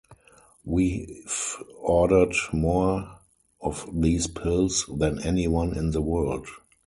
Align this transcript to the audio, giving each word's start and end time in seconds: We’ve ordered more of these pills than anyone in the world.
We’ve 0.65 1.57
ordered 1.77 2.33
more 2.51 3.19
of 3.61 3.87
these 3.93 4.25
pills 4.25 4.89
than 4.97 5.21
anyone 5.21 5.77
in 5.77 5.91
the 5.91 6.01
world. 6.01 6.47